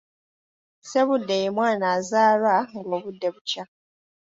Ssebudde 0.81 1.35
ye 1.43 1.49
mwana 1.55 1.85
azaalwa 1.97 2.55
ng’obudde 2.83 3.27
bukya. 3.33 3.63